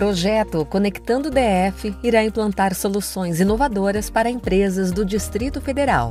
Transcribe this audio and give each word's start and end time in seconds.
projeto 0.00 0.64
Conectando 0.64 1.30
DF 1.30 1.94
irá 2.02 2.24
implantar 2.24 2.74
soluções 2.74 3.38
inovadoras 3.38 4.08
para 4.08 4.30
empresas 4.30 4.90
do 4.90 5.04
Distrito 5.04 5.60
Federal. 5.60 6.10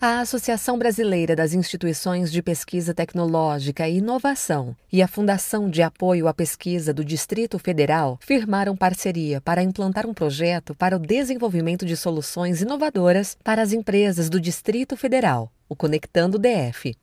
A 0.00 0.20
Associação 0.20 0.78
Brasileira 0.78 1.36
das 1.36 1.52
Instituições 1.52 2.32
de 2.32 2.42
Pesquisa 2.42 2.94
Tecnológica 2.94 3.86
e 3.86 3.98
Inovação 3.98 4.74
e 4.90 5.02
a 5.02 5.06
Fundação 5.06 5.68
de 5.68 5.82
Apoio 5.82 6.26
à 6.26 6.32
Pesquisa 6.32 6.94
do 6.94 7.04
Distrito 7.04 7.58
Federal 7.58 8.18
firmaram 8.22 8.74
parceria 8.74 9.42
para 9.42 9.62
implantar 9.62 10.06
um 10.06 10.14
projeto 10.14 10.74
para 10.74 10.96
o 10.96 10.98
desenvolvimento 10.98 11.84
de 11.84 11.98
soluções 11.98 12.62
inovadoras 12.62 13.36
para 13.44 13.60
as 13.60 13.74
empresas 13.74 14.30
do 14.30 14.40
Distrito 14.40 14.96
Federal, 14.96 15.52
o 15.68 15.76
Conectando 15.76 16.38
DF. 16.38 16.96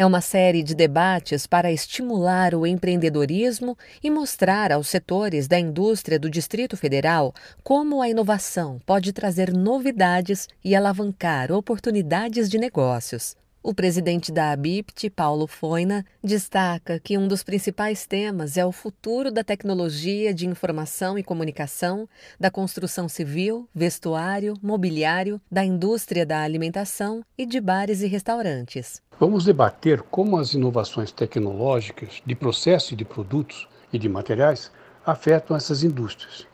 É 0.00 0.06
uma 0.06 0.22
série 0.22 0.62
de 0.62 0.74
debates 0.74 1.46
para 1.46 1.70
estimular 1.70 2.54
o 2.54 2.66
empreendedorismo 2.66 3.76
e 4.02 4.08
mostrar 4.08 4.72
aos 4.72 4.88
setores 4.88 5.46
da 5.46 5.60
indústria 5.60 6.18
do 6.18 6.30
Distrito 6.30 6.74
Federal 6.74 7.34
como 7.62 8.00
a 8.00 8.08
inovação 8.08 8.80
pode 8.86 9.12
trazer 9.12 9.52
novidades 9.52 10.48
e 10.64 10.74
alavancar 10.74 11.52
oportunidades 11.52 12.48
de 12.48 12.56
negócios. 12.56 13.36
O 13.62 13.74
presidente 13.74 14.32
da 14.32 14.52
ABIPT, 14.52 15.10
Paulo 15.10 15.46
Foina, 15.46 16.02
destaca 16.24 16.98
que 16.98 17.18
um 17.18 17.28
dos 17.28 17.42
principais 17.42 18.06
temas 18.06 18.56
é 18.56 18.64
o 18.64 18.72
futuro 18.72 19.30
da 19.30 19.44
tecnologia 19.44 20.32
de 20.32 20.46
informação 20.46 21.18
e 21.18 21.22
comunicação, 21.22 22.08
da 22.38 22.50
construção 22.50 23.06
civil, 23.06 23.68
vestuário, 23.74 24.54
mobiliário, 24.62 25.38
da 25.52 25.62
indústria 25.62 26.24
da 26.24 26.40
alimentação 26.40 27.22
e 27.36 27.44
de 27.44 27.60
bares 27.60 28.00
e 28.00 28.06
restaurantes. 28.06 29.02
Vamos 29.18 29.44
debater 29.44 30.00
como 30.04 30.38
as 30.38 30.54
inovações 30.54 31.12
tecnológicas 31.12 32.22
de 32.24 32.34
processo 32.34 32.94
e 32.94 32.96
de 32.96 33.04
produtos 33.04 33.68
e 33.92 33.98
de 33.98 34.08
materiais 34.08 34.72
afetam 35.04 35.54
essas 35.54 35.84
indústrias, 35.84 36.46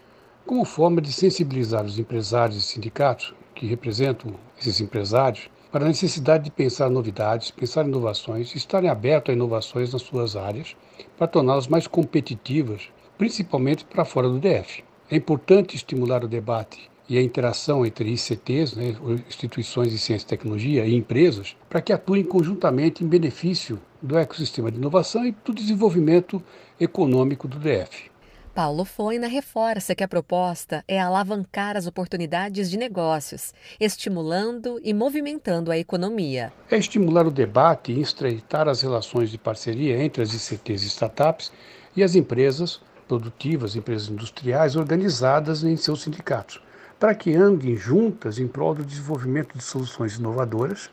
como 0.45 0.65
forma 0.65 1.01
de 1.01 1.13
sensibilizar 1.13 1.85
os 1.85 2.01
empresários 2.01 2.59
e 2.59 2.63
sindicatos 2.63 3.33
que 3.55 3.65
representam 3.65 4.35
esses 4.59 4.81
empresários 4.81 5.49
para 5.77 5.85
a 5.85 5.89
necessidade 5.89 6.45
de 6.45 6.51
pensar 6.51 6.89
novidades, 6.89 7.51
pensar 7.51 7.87
inovações, 7.87 8.55
estarem 8.55 8.89
abertos 8.89 9.31
a 9.31 9.37
inovações 9.37 9.93
nas 9.93 10.01
suas 10.01 10.35
áreas 10.35 10.75
para 11.19 11.27
torná-las 11.27 11.69
mais 11.69 11.87
competitivas, 11.87 12.89
principalmente 13.19 13.85
para 13.85 14.07
fora 14.07 14.27
do 14.27 14.39
DF. 14.39 14.83
É 15.11 15.17
importante 15.17 15.77
estimular 15.77 16.25
o 16.25 16.29
debate 16.29 16.91
e 17.07 17.19
a 17.19 17.23
interação 17.23 17.85
entre 17.85 18.09
ICTs, 18.11 18.75
né, 18.75 18.97
instituições 19.29 19.91
de 19.91 19.99
ciência 19.99 20.25
e 20.25 20.29
tecnologia 20.29 20.87
e 20.87 20.95
empresas, 20.95 21.55
para 21.69 21.83
que 21.83 21.93
atuem 21.93 22.25
conjuntamente 22.25 23.05
em 23.05 23.07
benefício 23.07 23.79
do 24.01 24.17
ecossistema 24.17 24.71
de 24.71 24.79
inovação 24.79 25.27
e 25.27 25.37
do 25.45 25.53
desenvolvimento 25.53 26.43
econômico 26.81 27.47
do 27.47 27.59
DF. 27.59 28.11
Paulo 28.57 28.87
Foina 28.87 29.27
reforça 29.27 29.95
que 29.95 30.03
a 30.03 30.09
proposta 30.09 30.83
é 30.89 30.99
alavancar 30.99 31.77
as 31.77 31.87
oportunidades 31.87 32.71
de 32.71 32.79
negócios, 32.79 33.53
estimulando 33.79 34.81
e 34.83 34.95
movimentando 34.95 35.71
a 35.71 35.77
economia. 35.77 36.51
É 36.71 36.79
estimular 36.79 37.27
o 37.27 37.31
debate 37.31 37.93
e 37.93 38.01
estreitar 38.01 38.67
as 38.67 38.81
relações 38.81 39.29
de 39.31 39.37
parceria 39.37 40.03
entre 40.03 40.23
as 40.23 40.33
ICTs 40.33 40.85
e 40.85 40.87
startups 40.87 41.53
e 41.95 42.03
as 42.03 42.15
empresas 42.15 42.81
produtivas, 43.07 43.77
empresas 43.77 44.09
industriais 44.09 44.75
organizadas 44.75 45.63
em 45.63 45.77
seus 45.77 46.01
sindicatos 46.01 46.59
para 46.99 47.15
que 47.15 47.37
andem 47.37 47.77
juntas 47.77 48.39
em 48.39 48.49
prol 48.49 48.75
do 48.75 48.87
desenvolvimento 48.87 49.55
de 49.55 49.63
soluções 49.63 50.17
inovadoras 50.17 50.89